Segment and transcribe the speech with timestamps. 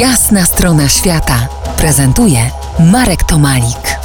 [0.00, 2.38] Jasna strona świata prezentuje
[2.92, 3.98] Marek Tomalik.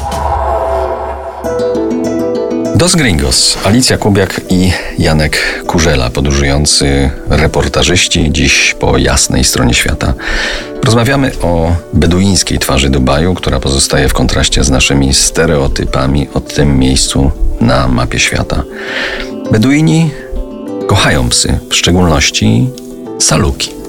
[2.75, 10.13] Dos Gringos, Alicja Kubiak i Janek Kurzela, podróżujący reportażyści, dziś po jasnej stronie świata.
[10.83, 17.31] Rozmawiamy o beduińskiej twarzy Dubaju, która pozostaje w kontraście z naszymi stereotypami o tym miejscu
[17.61, 18.63] na mapie świata.
[19.51, 20.11] Beduini
[20.87, 22.69] kochają psy, w szczególności
[23.19, 23.80] saluki.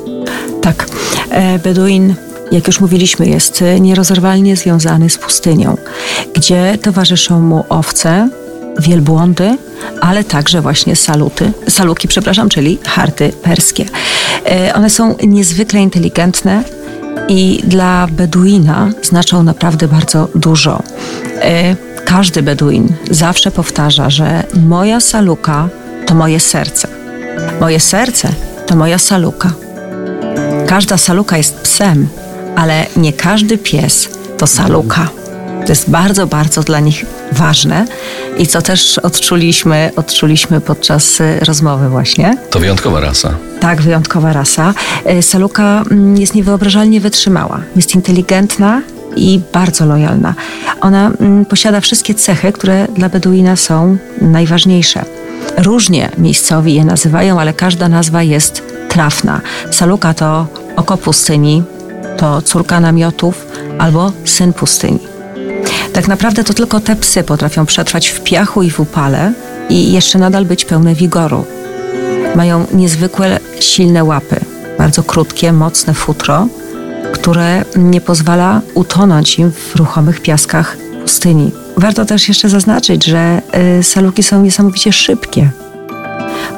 [0.63, 0.87] Tak,
[1.31, 2.15] e, Beduin,
[2.53, 5.77] jak już mówiliśmy, jest nierozerwalnie związany z pustynią,
[6.35, 8.29] gdzie towarzyszą mu owce,
[8.79, 9.59] wielbłądy,
[10.01, 13.85] ale także właśnie saluty, saluki, przepraszam, czyli harty perskie.
[14.47, 16.65] E, one są niezwykle inteligentne
[17.29, 20.83] i dla Beduina znaczą naprawdę bardzo dużo.
[21.41, 25.69] E, każdy Beduin zawsze powtarza, że moja saluka
[26.07, 26.89] to moje serce.
[27.61, 28.29] Moje serce
[28.67, 29.53] to moja saluka.
[30.73, 32.09] Każda saluka jest psem,
[32.57, 34.09] ale nie każdy pies
[34.39, 35.09] to saluka.
[35.67, 37.87] To jest bardzo, bardzo dla nich ważne
[38.39, 42.37] i co też odczuliśmy, odczuliśmy podczas y, rozmowy właśnie.
[42.51, 43.35] To wyjątkowa rasa.
[43.61, 44.75] Tak, wyjątkowa rasa.
[45.11, 48.83] Y, saluka mm, jest niewyobrażalnie wytrzymała, jest inteligentna
[49.17, 50.35] i bardzo lojalna.
[50.81, 55.05] Ona mm, posiada wszystkie cechy, które dla Beduina są najważniejsze.
[55.59, 59.41] Różnie miejscowi je nazywają, ale każda nazwa jest trafna.
[59.71, 61.63] Saluka to oko pustyni,
[62.17, 63.47] to córka namiotów
[63.79, 64.99] albo syn pustyni.
[65.93, 69.33] Tak naprawdę to tylko te psy potrafią przetrwać w piachu i w upale
[69.69, 71.45] i jeszcze nadal być pełne wigoru.
[72.35, 74.37] Mają niezwykle silne łapy,
[74.79, 76.47] bardzo krótkie, mocne futro,
[77.13, 81.51] które nie pozwala utonąć im w ruchomych piaskach pustyni.
[81.77, 83.43] Warto też jeszcze zaznaczyć, że
[83.79, 85.51] y, saluki są niesamowicie szybkie.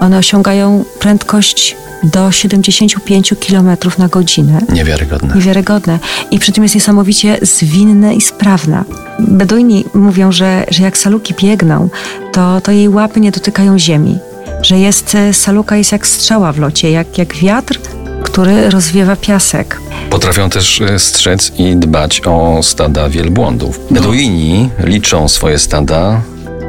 [0.01, 4.61] One osiągają prędkość do 75 km na godzinę.
[4.73, 5.35] Niewiarygodne.
[5.35, 5.99] Niewiarygodne.
[6.31, 8.85] I przy tym jest niesamowicie zwinne i sprawna.
[9.19, 11.89] Beduini mówią, że, że jak saluki biegną,
[12.33, 14.19] to, to jej łapy nie dotykają ziemi.
[14.63, 17.79] Że jest, e, saluka jest jak strzała w locie, jak, jak wiatr,
[18.25, 19.81] który rozwiewa piasek.
[20.11, 23.81] Potrafią też e, strzec i dbać o stada wielbłądów.
[23.91, 26.21] Beduini liczą swoje stada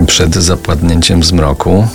[0.07, 1.87] przed zapadnięciem zmroku.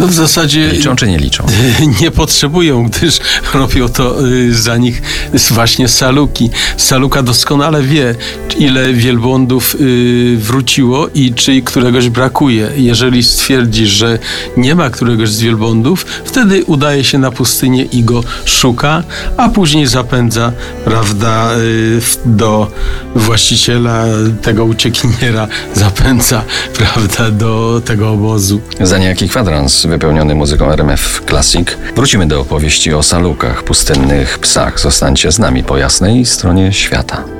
[0.00, 1.46] No w zasadzie Liczą czy nie liczą?
[2.00, 3.18] nie potrzebują, gdyż
[3.54, 5.02] robią to y, za nich
[5.50, 6.50] właśnie saluki.
[6.76, 8.14] Saluka doskonale wie,
[8.58, 12.70] ile wielbłądów y, wróciło i czy któregoś brakuje.
[12.76, 14.18] Jeżeli stwierdzi, że
[14.56, 19.02] nie ma któregoś z wielbłądów, wtedy udaje się na pustynię i go szuka,
[19.36, 20.52] a później zapędza,
[20.84, 22.70] prawda, y, do
[23.14, 24.04] właściciela
[24.42, 26.42] tego uciekiniera, zapędza,
[26.78, 28.60] prawda, do tego obozu.
[28.80, 34.80] Za niejaki kwadrans wypełniony muzyką RMF Classic wrócimy do opowieści o salukach, pustynnych psach.
[34.80, 37.39] Zostańcie z nami po jasnej stronie świata.